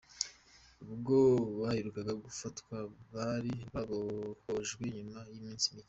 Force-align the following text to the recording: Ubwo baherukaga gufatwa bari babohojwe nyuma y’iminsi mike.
Ubwo 0.93 1.15
baherukaga 1.59 2.13
gufatwa 2.25 2.75
bari 3.13 3.53
babohojwe 3.73 4.83
nyuma 4.95 5.19
y’iminsi 5.31 5.65
mike. 5.73 5.79